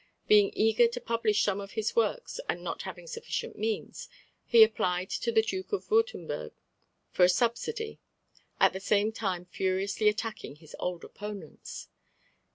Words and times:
Being 0.27 0.49
eager 0.55 0.87
to 0.87 0.99
publish 0.99 1.43
some 1.43 1.61
of 1.61 1.73
his 1.73 1.95
works 1.95 2.39
and 2.49 2.63
not 2.63 2.81
having 2.81 3.05
sufficient 3.05 3.55
means, 3.55 4.09
he 4.47 4.63
applied 4.63 5.11
to 5.11 5.31
the 5.31 5.43
Duke 5.43 5.71
of 5.73 5.85
Würtemberg 5.91 6.53
for 7.11 7.23
a 7.23 7.29
subsidy, 7.29 7.99
at 8.59 8.73
the 8.73 8.79
same 8.79 9.11
time 9.11 9.45
furiously 9.45 10.09
attacking 10.09 10.55
his 10.55 10.75
old 10.79 11.03
opponents. 11.03 11.89